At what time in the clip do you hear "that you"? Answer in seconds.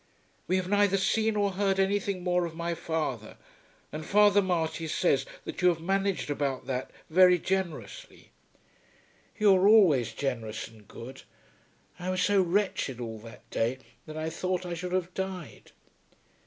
5.45-5.67